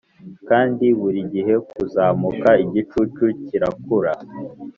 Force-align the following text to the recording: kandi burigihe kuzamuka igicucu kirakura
kandi 0.49 0.85
burigihe 0.99 1.55
kuzamuka 1.69 2.49
igicucu 2.65 3.25
kirakura 3.45 4.13